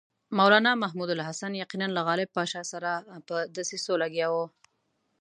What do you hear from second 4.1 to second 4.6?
وو.